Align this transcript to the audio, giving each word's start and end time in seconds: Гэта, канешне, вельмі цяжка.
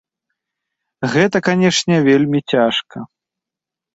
Гэта, 1.13 1.37
канешне, 1.49 1.95
вельмі 2.07 2.39
цяжка. 2.53 2.97